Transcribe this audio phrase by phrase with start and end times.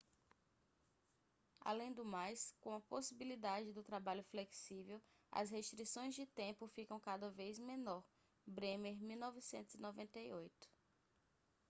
[1.63, 4.99] além do mais com a possibilidade do trabalho flexível
[5.31, 8.03] as restrições de tempo ficam cada vez menor.
[8.47, 10.67] bremer 1998